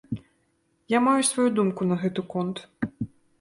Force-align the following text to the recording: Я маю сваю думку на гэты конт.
Я 0.93 1.01
маю 1.07 1.21
сваю 1.31 1.45
думку 1.59 1.81
на 1.91 1.99
гэты 2.05 2.25
конт. 2.33 2.65